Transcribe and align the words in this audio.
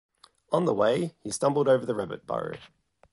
On 0.51 0.65
the 0.65 0.73
way, 0.73 1.13
he 1.21 1.29
stumbled 1.29 1.67
over 1.67 1.85
the 1.85 1.93
rabbit 1.93 2.25
burrow. 2.25 2.57